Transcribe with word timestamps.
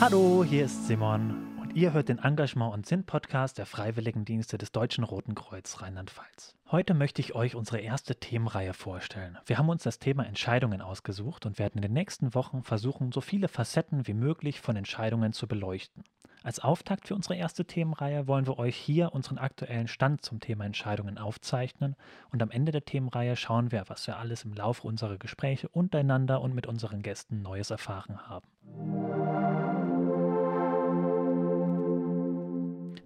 Hallo, 0.00 0.42
hier 0.42 0.64
ist 0.64 0.86
Simon 0.86 1.58
und 1.60 1.76
ihr 1.76 1.92
hört 1.92 2.08
den 2.08 2.20
Engagement- 2.20 2.72
und 2.72 2.86
Sinn-Podcast 2.86 3.58
der 3.58 3.66
Freiwilligendienste 3.66 4.56
des 4.56 4.72
Deutschen 4.72 5.04
Roten 5.04 5.34
Kreuz 5.34 5.82
Rheinland-Pfalz. 5.82 6.56
Heute 6.70 6.94
möchte 6.94 7.20
ich 7.20 7.34
euch 7.34 7.54
unsere 7.54 7.80
erste 7.80 8.16
Themenreihe 8.16 8.72
vorstellen. 8.72 9.36
Wir 9.44 9.58
haben 9.58 9.68
uns 9.68 9.82
das 9.82 9.98
Thema 9.98 10.24
Entscheidungen 10.24 10.80
ausgesucht 10.80 11.44
und 11.44 11.58
werden 11.58 11.76
in 11.76 11.82
den 11.82 11.92
nächsten 11.92 12.34
Wochen 12.34 12.62
versuchen, 12.62 13.12
so 13.12 13.20
viele 13.20 13.48
Facetten 13.48 14.06
wie 14.06 14.14
möglich 14.14 14.62
von 14.62 14.74
Entscheidungen 14.74 15.34
zu 15.34 15.46
beleuchten. 15.46 16.02
Als 16.42 16.60
Auftakt 16.60 17.06
für 17.06 17.14
unsere 17.14 17.36
erste 17.36 17.66
Themenreihe 17.66 18.26
wollen 18.26 18.46
wir 18.46 18.58
euch 18.58 18.74
hier 18.74 19.12
unseren 19.12 19.36
aktuellen 19.36 19.88
Stand 19.88 20.24
zum 20.24 20.40
Thema 20.40 20.64
Entscheidungen 20.64 21.18
aufzeichnen 21.18 21.94
und 22.32 22.42
am 22.42 22.50
Ende 22.50 22.72
der 22.72 22.86
Themenreihe 22.86 23.36
schauen 23.36 23.70
wir, 23.70 23.84
was 23.88 24.06
wir 24.06 24.16
alles 24.16 24.44
im 24.44 24.54
Laufe 24.54 24.88
unserer 24.88 25.18
Gespräche 25.18 25.68
untereinander 25.68 26.40
und 26.40 26.54
mit 26.54 26.66
unseren 26.66 27.02
Gästen 27.02 27.42
Neues 27.42 27.68
erfahren 27.68 28.26
haben. 28.26 28.46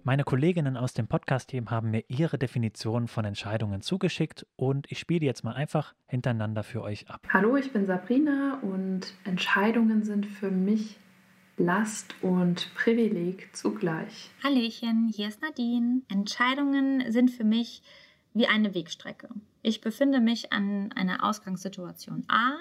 Meine 0.07 0.23
Kolleginnen 0.23 0.77
aus 0.77 0.93
dem 0.93 1.07
Podcast-Team 1.07 1.71
haben 1.71 1.89
mir 1.89 2.03
ihre 2.09 2.37
Definition 2.37 3.07
von 3.07 3.25
Entscheidungen 3.25 3.81
zugeschickt 3.81 4.45
und 4.55 4.85
ich 4.91 4.99
spiele 4.99 5.25
jetzt 5.25 5.43
mal 5.43 5.53
einfach 5.53 5.95
hintereinander 6.05 6.61
für 6.61 6.83
euch 6.83 7.09
ab. 7.09 7.27
Hallo, 7.33 7.57
ich 7.57 7.73
bin 7.73 7.87
Sabrina 7.87 8.59
und 8.61 9.15
Entscheidungen 9.23 10.03
sind 10.03 10.27
für 10.27 10.51
mich 10.51 10.99
Last 11.57 12.13
und 12.21 12.71
Privileg 12.75 13.49
zugleich. 13.55 14.29
Hallöchen, 14.43 15.11
hier 15.11 15.27
ist 15.27 15.41
Nadine. 15.41 16.03
Entscheidungen 16.07 17.11
sind 17.11 17.31
für 17.31 17.43
mich 17.43 17.81
wie 18.35 18.45
eine 18.45 18.75
Wegstrecke. 18.75 19.29
Ich 19.63 19.81
befinde 19.81 20.19
mich 20.19 20.53
an 20.53 20.91
einer 20.91 21.23
Ausgangssituation 21.23 22.25
A 22.27 22.57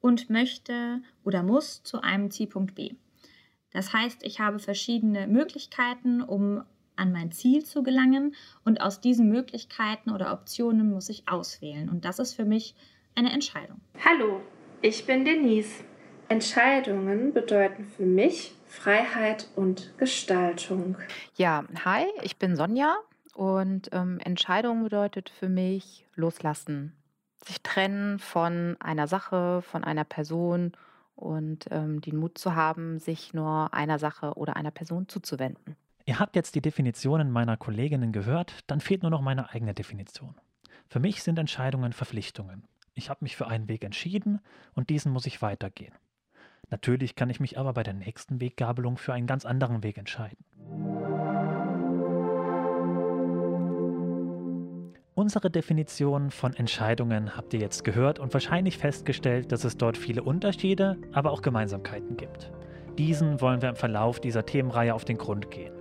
und 0.00 0.30
möchte 0.30 1.02
oder 1.22 1.42
muss 1.42 1.82
zu 1.82 2.00
einem 2.00 2.30
Zielpunkt 2.30 2.74
B. 2.74 2.94
Das 3.72 3.92
heißt, 3.92 4.22
ich 4.22 4.40
habe 4.40 4.58
verschiedene 4.58 5.26
Möglichkeiten, 5.26 6.22
um 6.22 6.62
an 6.98 7.12
mein 7.12 7.32
Ziel 7.32 7.64
zu 7.64 7.82
gelangen. 7.82 8.34
Und 8.64 8.80
aus 8.80 9.00
diesen 9.00 9.28
Möglichkeiten 9.28 10.10
oder 10.10 10.32
Optionen 10.32 10.90
muss 10.90 11.08
ich 11.08 11.28
auswählen. 11.28 11.88
Und 11.88 12.04
das 12.04 12.18
ist 12.18 12.34
für 12.34 12.44
mich 12.44 12.74
eine 13.14 13.32
Entscheidung. 13.32 13.80
Hallo, 14.04 14.40
ich 14.82 15.06
bin 15.06 15.24
Denise. 15.24 15.84
Entscheidungen 16.28 17.32
bedeuten 17.32 17.86
für 17.96 18.04
mich 18.04 18.52
Freiheit 18.66 19.48
und 19.56 19.96
Gestaltung. 19.96 20.96
Ja, 21.36 21.64
hi, 21.84 22.04
ich 22.22 22.36
bin 22.36 22.54
Sonja 22.54 22.96
und 23.34 23.88
ähm, 23.92 24.18
Entscheidung 24.22 24.82
bedeutet 24.82 25.30
für 25.30 25.48
mich 25.48 26.06
loslassen, 26.14 26.92
sich 27.46 27.62
trennen 27.62 28.18
von 28.18 28.76
einer 28.78 29.06
Sache, 29.06 29.62
von 29.62 29.84
einer 29.84 30.04
Person 30.04 30.72
und 31.14 31.66
ähm, 31.70 32.00
den 32.02 32.16
Mut 32.16 32.36
zu 32.36 32.54
haben, 32.54 32.98
sich 32.98 33.32
nur 33.32 33.72
einer 33.72 33.98
Sache 33.98 34.34
oder 34.34 34.54
einer 34.56 34.70
Person 34.70 35.08
zuzuwenden. 35.08 35.76
Ihr 36.08 36.18
habt 36.18 36.36
jetzt 36.36 36.54
die 36.54 36.62
Definitionen 36.62 37.30
meiner 37.30 37.58
Kolleginnen 37.58 38.12
gehört, 38.12 38.60
dann 38.66 38.80
fehlt 38.80 39.02
nur 39.02 39.10
noch 39.10 39.20
meine 39.20 39.50
eigene 39.50 39.74
Definition. 39.74 40.34
Für 40.86 41.00
mich 41.00 41.22
sind 41.22 41.38
Entscheidungen 41.38 41.92
Verpflichtungen. 41.92 42.64
Ich 42.94 43.10
habe 43.10 43.18
mich 43.20 43.36
für 43.36 43.46
einen 43.46 43.68
Weg 43.68 43.84
entschieden 43.84 44.40
und 44.74 44.88
diesen 44.88 45.12
muss 45.12 45.26
ich 45.26 45.42
weitergehen. 45.42 45.92
Natürlich 46.70 47.14
kann 47.14 47.28
ich 47.28 47.40
mich 47.40 47.58
aber 47.58 47.74
bei 47.74 47.82
der 47.82 47.92
nächsten 47.92 48.40
Weggabelung 48.40 48.96
für 48.96 49.12
einen 49.12 49.26
ganz 49.26 49.44
anderen 49.44 49.82
Weg 49.82 49.98
entscheiden. 49.98 50.42
Unsere 55.14 55.50
Definition 55.50 56.30
von 56.30 56.54
Entscheidungen 56.54 57.36
habt 57.36 57.52
ihr 57.52 57.60
jetzt 57.60 57.84
gehört 57.84 58.18
und 58.18 58.32
wahrscheinlich 58.32 58.78
festgestellt, 58.78 59.52
dass 59.52 59.64
es 59.64 59.76
dort 59.76 59.98
viele 59.98 60.22
Unterschiede, 60.22 60.96
aber 61.12 61.32
auch 61.32 61.42
Gemeinsamkeiten 61.42 62.16
gibt. 62.16 62.50
Diesen 62.96 63.42
wollen 63.42 63.60
wir 63.60 63.68
im 63.68 63.76
Verlauf 63.76 64.20
dieser 64.20 64.46
Themenreihe 64.46 64.94
auf 64.94 65.04
den 65.04 65.18
Grund 65.18 65.50
gehen. 65.50 65.77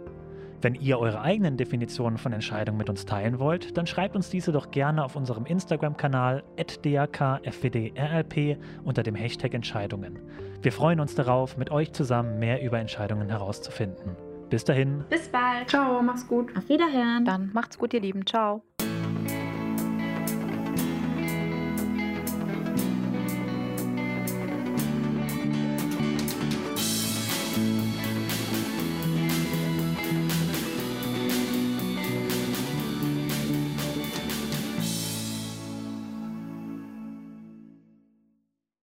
Wenn 0.61 0.75
ihr 0.75 0.99
eure 0.99 1.21
eigenen 1.21 1.55
Definitionen 1.57 2.17
von 2.17 2.33
Entscheidungen 2.33 2.77
mit 2.77 2.89
uns 2.89 3.05
teilen 3.05 3.37
wollt, 3.39 3.77
dann 3.77 3.85
schreibt 3.85 4.15
uns 4.15 4.29
diese 4.29 4.51
doch 4.51 4.71
gerne 4.71 5.03
auf 5.03 5.15
unserem 5.15 5.45
Instagram-Kanal 5.45 6.43
@dakfwdrlp 6.83 8.57
unter 8.83 9.03
dem 9.03 9.15
Hashtag 9.15 9.53
Entscheidungen. 9.53 10.19
Wir 10.61 10.71
freuen 10.71 10.99
uns 10.99 11.13
darauf, 11.13 11.57
mit 11.57 11.69
euch 11.69 11.93
zusammen 11.93 12.39
mehr 12.39 12.63
über 12.63 12.79
Entscheidungen 12.79 13.29
herauszufinden. 13.29 14.15
Bis 14.49 14.63
dahin. 14.63 15.03
Bis 15.09 15.29
bald. 15.29 15.69
Ciao, 15.69 16.01
mach's 16.01 16.25
gut. 16.27 16.55
Auf 16.57 16.69
Wiederhören. 16.69 17.25
Dann 17.25 17.51
macht's 17.53 17.77
gut, 17.77 17.93
ihr 17.93 18.01
Lieben. 18.01 18.25
Ciao. 18.25 18.63